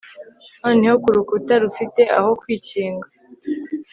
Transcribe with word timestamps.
Noneho 0.63 0.95
kurukuta 1.03 1.53
rufite 1.63 2.01
aho 2.17 2.29
kwikinga 2.41 3.07